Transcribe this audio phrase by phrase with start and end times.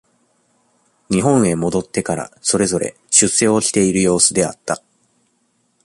[1.11, 4.81] 日本へ戻ってから、それぞれ、出世をしている様子であった。